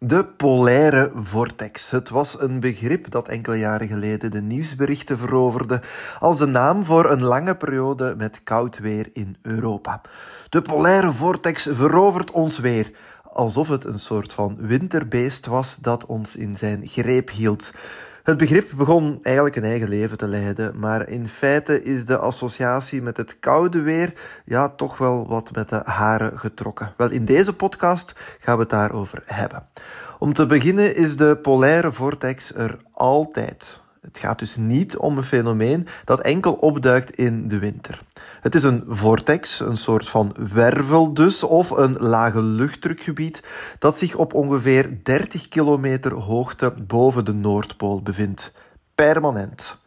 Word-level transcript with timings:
De 0.00 0.24
polaire 0.24 1.10
vortex. 1.14 1.90
Het 1.90 2.08
was 2.08 2.40
een 2.40 2.60
begrip 2.60 3.10
dat 3.10 3.28
enkele 3.28 3.56
jaren 3.58 3.88
geleden 3.88 4.30
de 4.30 4.40
nieuwsberichten 4.40 5.18
veroverde 5.18 5.80
als 6.18 6.38
de 6.38 6.46
naam 6.46 6.84
voor 6.84 7.10
een 7.10 7.22
lange 7.22 7.56
periode 7.56 8.14
met 8.16 8.40
koud 8.44 8.78
weer 8.78 9.08
in 9.12 9.36
Europa. 9.42 10.00
De 10.48 10.62
polaire 10.62 11.12
vortex 11.12 11.68
verovert 11.70 12.30
ons 12.30 12.58
weer, 12.58 12.90
alsof 13.22 13.68
het 13.68 13.84
een 13.84 13.98
soort 13.98 14.32
van 14.32 14.56
winterbeest 14.58 15.46
was 15.46 15.76
dat 15.76 16.06
ons 16.06 16.36
in 16.36 16.56
zijn 16.56 16.86
greep 16.86 17.30
hield. 17.30 17.72
Het 18.28 18.36
begrip 18.36 18.70
begon 18.76 19.18
eigenlijk 19.22 19.56
een 19.56 19.64
eigen 19.64 19.88
leven 19.88 20.18
te 20.18 20.26
leiden, 20.26 20.78
maar 20.78 21.08
in 21.08 21.28
feite 21.28 21.82
is 21.82 22.06
de 22.06 22.16
associatie 22.16 23.02
met 23.02 23.16
het 23.16 23.38
koude 23.38 23.80
weer 23.80 24.12
ja, 24.44 24.68
toch 24.68 24.98
wel 24.98 25.28
wat 25.28 25.52
met 25.54 25.68
de 25.68 25.80
haren 25.84 26.38
getrokken. 26.38 26.92
Wel, 26.96 27.10
in 27.10 27.24
deze 27.24 27.52
podcast 27.52 28.12
gaan 28.40 28.54
we 28.54 28.60
het 28.60 28.70
daarover 28.70 29.22
hebben. 29.26 29.66
Om 30.18 30.32
te 30.32 30.46
beginnen 30.46 30.96
is 30.96 31.16
de 31.16 31.36
polaire 31.42 31.92
vortex 31.92 32.54
er 32.54 32.76
altijd. 32.92 33.80
Het 34.00 34.18
gaat 34.18 34.38
dus 34.38 34.56
niet 34.56 34.96
om 34.96 35.16
een 35.16 35.22
fenomeen 35.22 35.86
dat 36.04 36.20
enkel 36.20 36.52
opduikt 36.52 37.10
in 37.10 37.48
de 37.48 37.58
winter. 37.58 38.02
Het 38.40 38.54
is 38.54 38.62
een 38.62 38.84
vortex, 38.88 39.60
een 39.60 39.76
soort 39.76 40.08
van 40.08 40.34
wervel 40.52 41.14
dus, 41.14 41.42
of 41.42 41.70
een 41.70 41.96
lage 41.98 42.42
luchtdrukgebied 42.42 43.42
dat 43.78 43.98
zich 43.98 44.14
op 44.14 44.34
ongeveer 44.34 44.98
30 45.02 45.48
kilometer 45.48 46.14
hoogte 46.14 46.74
boven 46.86 47.24
de 47.24 47.34
Noordpool 47.34 48.02
bevindt. 48.02 48.52
Permanent. 48.94 49.78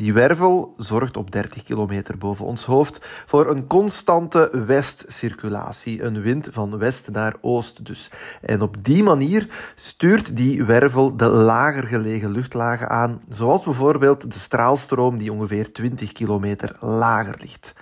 Die 0.00 0.12
wervel 0.12 0.74
zorgt 0.76 1.16
op 1.16 1.30
30 1.30 1.62
kilometer 1.62 2.18
boven 2.18 2.46
ons 2.46 2.64
hoofd 2.64 3.06
voor 3.26 3.50
een 3.50 3.66
constante 3.66 4.64
westcirculatie, 4.66 6.02
een 6.02 6.20
wind 6.20 6.48
van 6.52 6.78
west 6.78 7.10
naar 7.10 7.34
oost 7.40 7.86
dus. 7.86 8.10
En 8.40 8.62
op 8.62 8.84
die 8.84 9.02
manier 9.02 9.46
stuurt 9.74 10.36
die 10.36 10.64
wervel 10.64 11.16
de 11.16 11.26
lager 11.26 11.86
gelegen 11.86 12.30
luchtlagen 12.30 12.88
aan, 12.88 13.20
zoals 13.28 13.62
bijvoorbeeld 13.62 14.32
de 14.32 14.38
straalstroom 14.38 15.18
die 15.18 15.32
ongeveer 15.32 15.72
20 15.72 16.12
kilometer 16.12 16.76
lager 16.80 17.36
ligt. 17.40 17.74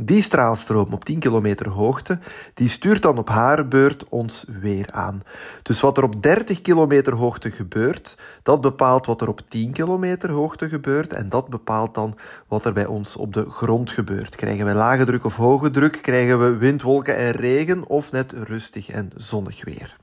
Die 0.00 0.22
straalstroom 0.22 0.92
op 0.92 1.04
10 1.04 1.18
kilometer 1.18 1.68
hoogte, 1.68 2.18
die 2.54 2.68
stuurt 2.68 3.02
dan 3.02 3.18
op 3.18 3.28
haar 3.28 3.68
beurt 3.68 4.08
ons 4.08 4.44
weer 4.60 4.86
aan. 4.92 5.22
Dus 5.62 5.80
wat 5.80 5.96
er 5.96 6.02
op 6.02 6.22
30 6.22 6.60
kilometer 6.60 7.14
hoogte 7.14 7.50
gebeurt, 7.50 8.16
dat 8.42 8.60
bepaalt 8.60 9.06
wat 9.06 9.20
er 9.20 9.28
op 9.28 9.40
10 9.48 9.72
kilometer 9.72 10.30
hoogte 10.30 10.68
gebeurt 10.68 11.12
en 11.12 11.28
dat 11.28 11.48
bepaalt 11.48 11.94
dan 11.94 12.14
wat 12.48 12.64
er 12.64 12.72
bij 12.72 12.86
ons 12.86 13.16
op 13.16 13.32
de 13.32 13.50
grond 13.50 13.90
gebeurt. 13.90 14.36
Krijgen 14.36 14.66
we 14.66 14.72
lage 14.72 15.04
druk 15.04 15.24
of 15.24 15.36
hoge 15.36 15.70
druk, 15.70 15.98
krijgen 16.02 16.40
we 16.40 16.56
wind, 16.56 16.82
wolken 16.82 17.16
en 17.16 17.30
regen 17.30 17.86
of 17.86 18.12
net 18.12 18.32
rustig 18.32 18.88
en 18.88 19.10
zonnig 19.16 19.64
weer. 19.64 19.96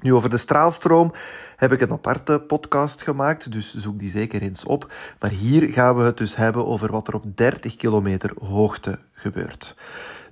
Nu, 0.00 0.14
over 0.14 0.30
de 0.30 0.36
straalstroom 0.36 1.12
heb 1.56 1.72
ik 1.72 1.80
een 1.80 1.92
aparte 1.92 2.38
podcast 2.38 3.02
gemaakt, 3.02 3.52
dus 3.52 3.74
zoek 3.74 3.98
die 3.98 4.10
zeker 4.10 4.42
eens 4.42 4.64
op. 4.64 4.92
Maar 5.20 5.30
hier 5.30 5.68
gaan 5.68 5.96
we 5.96 6.02
het 6.02 6.16
dus 6.16 6.36
hebben 6.36 6.66
over 6.66 6.90
wat 6.90 7.08
er 7.08 7.14
op 7.14 7.36
30 7.36 7.76
kilometer 7.76 8.32
hoogte 8.40 8.98
gebeurt. 9.12 9.74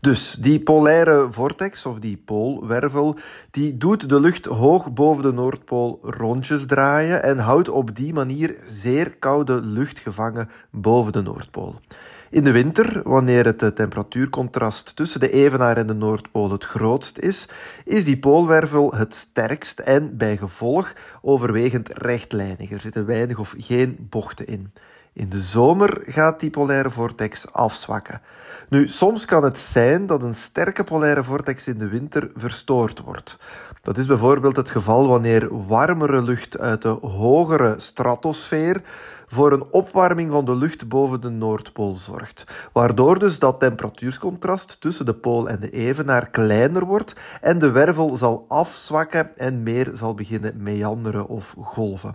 Dus 0.01 0.37
die 0.41 0.61
polaire 0.61 1.27
vortex 1.31 1.87
of 1.87 1.99
die 1.99 2.17
poolwervel, 2.17 3.17
die 3.51 3.77
doet 3.77 4.09
de 4.09 4.21
lucht 4.21 4.45
hoog 4.45 4.93
boven 4.93 5.23
de 5.23 5.33
Noordpool 5.33 5.99
rondjes 6.03 6.67
draaien 6.67 7.23
en 7.23 7.39
houdt 7.39 7.69
op 7.69 7.97
die 7.97 8.13
manier 8.13 8.57
zeer 8.69 9.11
koude 9.11 9.61
lucht 9.63 9.99
gevangen 9.99 10.51
boven 10.71 11.13
de 11.13 11.23
Noordpool. 11.23 11.81
In 12.31 12.45
de 12.45 12.51
winter, 12.51 13.01
wanneer 13.05 13.45
het 13.45 13.77
temperatuurcontrast 13.77 14.97
tussen 14.97 15.21
de 15.21 15.31
Evenaar 15.31 15.77
en 15.77 15.87
de 15.87 15.95
Noordpool 15.95 16.51
het 16.51 16.65
grootst 16.65 17.19
is, 17.19 17.49
is 17.85 18.05
die 18.05 18.19
poolwervel 18.19 18.95
het 18.95 19.15
sterkst 19.15 19.79
en 19.79 20.17
bij 20.17 20.37
gevolg 20.37 20.93
overwegend 21.23 21.89
rechtlijnig. 21.93 22.71
Er 22.71 22.81
zitten 22.81 23.07
weinig 23.07 23.39
of 23.39 23.55
geen 23.59 24.07
bochten 24.11 24.47
in. 24.47 24.73
In 25.17 25.29
de 25.29 25.41
zomer 25.41 26.03
gaat 26.07 26.41
die 26.41 26.51
polaire 26.51 26.91
vortex 26.91 27.53
afzwakken. 27.53 28.21
Nu, 28.69 28.89
soms 28.89 29.25
kan 29.25 29.45
het 29.45 29.59
zijn 29.59 30.07
dat 30.07 30.23
een 30.23 30.35
sterke 30.35 30.85
polaire 30.85 31.25
vortex 31.25 31.67
in 31.67 31.79
de 31.79 31.89
winter 31.89 32.31
verstoord 32.35 33.01
wordt. 33.01 33.39
Dat 33.83 33.99
is 33.99 34.07
bijvoorbeeld 34.07 34.57
het 34.57 34.71
geval 34.71 35.09
wanneer 35.09 35.67
warmere 35.67 36.23
lucht 36.23 36.59
uit 36.59 36.83
de 36.83 36.89
hogere 36.89 37.75
stratosfeer 37.77 38.83
voor 39.27 39.53
een 39.53 39.65
opwarming 39.71 40.31
van 40.31 40.45
de 40.45 40.55
lucht 40.55 40.89
boven 40.89 41.21
de 41.21 41.31
Noordpool 41.31 41.95
zorgt. 41.95 42.45
Waardoor 42.73 43.19
dus 43.19 43.39
dat 43.39 43.61
temperatuurcontrast 43.61 44.81
tussen 44.81 45.07
de 45.07 45.15
pool 45.15 45.49
en 45.49 45.61
de 45.61 45.71
evenaar 45.71 46.31
kleiner 46.31 46.85
wordt 46.85 47.15
en 47.41 47.59
de 47.59 47.71
wervel 47.71 48.17
zal 48.17 48.45
afzwakken 48.49 49.37
en 49.37 49.63
meer 49.63 49.91
zal 49.95 50.15
beginnen 50.15 50.63
meanderen 50.63 51.27
of 51.27 51.55
golven. 51.61 52.15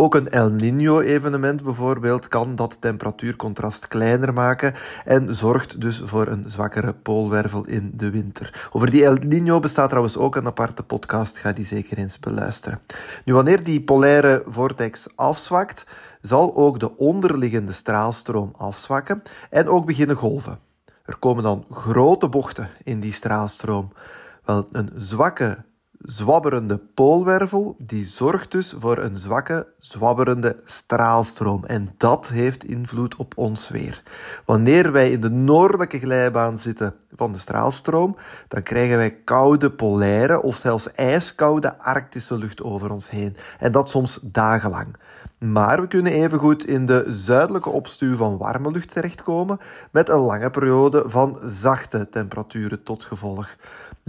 Ook 0.00 0.14
een 0.14 0.30
El 0.30 0.50
Niño-evenement 0.50 1.62
bijvoorbeeld 1.62 2.28
kan 2.28 2.56
dat 2.56 2.80
temperatuurcontrast 2.80 3.88
kleiner 3.88 4.32
maken 4.32 4.74
en 5.04 5.34
zorgt 5.34 5.80
dus 5.80 6.02
voor 6.04 6.26
een 6.26 6.44
zwakkere 6.46 6.92
poolwervel 6.92 7.66
in 7.66 7.90
de 7.94 8.10
winter. 8.10 8.68
Over 8.72 8.90
die 8.90 9.04
El 9.04 9.16
Niño 9.16 9.60
bestaat 9.60 9.88
trouwens 9.88 10.16
ook 10.16 10.36
een 10.36 10.46
aparte 10.46 10.82
podcast, 10.82 11.38
ga 11.38 11.52
die 11.52 11.64
zeker 11.64 11.98
eens 11.98 12.18
beluisteren. 12.18 12.78
Nu, 13.24 13.34
wanneer 13.34 13.62
die 13.64 13.82
polaire 13.82 14.42
vortex 14.46 15.08
afzwakt, 15.16 15.86
zal 16.20 16.56
ook 16.56 16.80
de 16.80 16.96
onderliggende 16.96 17.72
straalstroom 17.72 18.50
afzwakken 18.56 19.22
en 19.50 19.68
ook 19.68 19.86
beginnen 19.86 20.16
golven. 20.16 20.58
Er 21.04 21.16
komen 21.16 21.42
dan 21.42 21.64
grote 21.70 22.28
bochten 22.28 22.68
in 22.84 23.00
die 23.00 23.12
straalstroom. 23.12 23.92
Wel, 24.44 24.68
een 24.72 24.90
zwakke 24.96 25.64
zwabberende 25.98 26.78
poolwervel, 26.94 27.76
die 27.78 28.04
zorgt 28.04 28.50
dus 28.52 28.74
voor 28.78 28.98
een 28.98 29.16
zwakke, 29.16 29.66
zwabberende 29.78 30.56
straalstroom. 30.66 31.64
En 31.64 31.94
dat 31.96 32.28
heeft 32.28 32.64
invloed 32.64 33.16
op 33.16 33.32
ons 33.36 33.68
weer. 33.68 34.02
Wanneer 34.44 34.92
wij 34.92 35.10
in 35.10 35.20
de 35.20 35.30
noordelijke 35.30 35.98
glijbaan 35.98 36.58
zitten 36.58 36.94
van 37.16 37.32
de 37.32 37.38
straalstroom, 37.38 38.16
dan 38.48 38.62
krijgen 38.62 38.96
wij 38.96 39.10
koude 39.10 39.70
polaire 39.70 40.42
of 40.42 40.56
zelfs 40.56 40.92
ijskoude 40.92 41.78
arctische 41.78 42.38
lucht 42.38 42.62
over 42.62 42.90
ons 42.90 43.10
heen. 43.10 43.36
En 43.58 43.72
dat 43.72 43.90
soms 43.90 44.18
dagenlang. 44.22 44.96
Maar 45.38 45.80
we 45.80 45.86
kunnen 45.86 46.12
evengoed 46.12 46.66
in 46.66 46.86
de 46.86 47.04
zuidelijke 47.08 47.70
opstuw 47.70 48.16
van 48.16 48.36
warme 48.36 48.70
lucht 48.70 48.92
terechtkomen 48.92 49.60
met 49.90 50.08
een 50.08 50.20
lange 50.20 50.50
periode 50.50 51.02
van 51.06 51.38
zachte 51.42 52.08
temperaturen 52.08 52.82
tot 52.82 53.04
gevolg. 53.04 53.56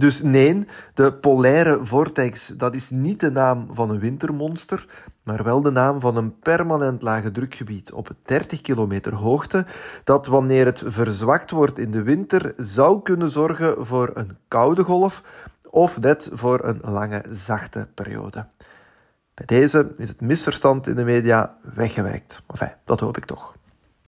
Dus 0.00 0.22
nee, 0.22 0.66
de 0.94 1.12
polaire 1.12 1.84
vortex, 1.84 2.46
dat 2.46 2.74
is 2.74 2.90
niet 2.90 3.20
de 3.20 3.30
naam 3.30 3.68
van 3.72 3.90
een 3.90 3.98
wintermonster, 3.98 4.86
maar 5.22 5.44
wel 5.44 5.62
de 5.62 5.70
naam 5.70 6.00
van 6.00 6.16
een 6.16 6.38
permanent 6.38 7.02
lage 7.02 7.30
drukgebied 7.30 7.92
op 7.92 8.10
30 8.22 8.60
kilometer 8.60 9.14
hoogte, 9.14 9.64
dat 10.04 10.26
wanneer 10.26 10.64
het 10.64 10.82
verzwakt 10.86 11.50
wordt 11.50 11.78
in 11.78 11.90
de 11.90 12.02
winter 12.02 12.52
zou 12.56 13.02
kunnen 13.02 13.30
zorgen 13.30 13.86
voor 13.86 14.10
een 14.14 14.36
koude 14.48 14.84
golf 14.84 15.22
of 15.70 16.00
net 16.00 16.30
voor 16.32 16.64
een 16.64 16.80
lange 16.82 17.24
zachte 17.30 17.88
periode. 17.94 18.46
Bij 19.34 19.46
deze 19.46 19.94
is 19.96 20.08
het 20.08 20.20
misverstand 20.20 20.86
in 20.86 20.94
de 20.94 21.04
media 21.04 21.56
weggewerkt. 21.74 22.42
Enfin, 22.46 22.72
dat 22.84 23.00
hoop 23.00 23.16
ik 23.16 23.24
toch. 23.24 23.54